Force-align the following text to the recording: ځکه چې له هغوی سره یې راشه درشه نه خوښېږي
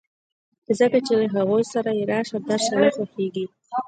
ځکه 0.79 0.97
چې 1.05 1.13
له 1.19 1.27
هغوی 1.35 1.63
سره 1.73 1.89
یې 1.97 2.03
راشه 2.11 2.37
درشه 2.47 2.75
نه 2.81 2.89
خوښېږي 2.95 3.45